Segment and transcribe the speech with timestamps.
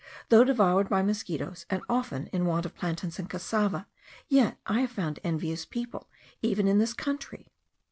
[0.29, 3.85] Though devoured by mosquitos, and often in want of plantains and cassava,
[4.27, 6.09] yet I have found envious people
[6.41, 7.51] even in this country!